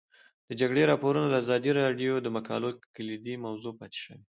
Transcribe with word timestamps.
د 0.47 0.49
جګړې 0.61 0.89
راپورونه 0.91 1.27
د 1.29 1.35
ازادي 1.43 1.71
راډیو 1.81 2.13
د 2.21 2.27
مقالو 2.37 2.69
کلیدي 2.95 3.35
موضوع 3.45 3.73
پاتې 3.79 3.97
شوی. 4.03 4.21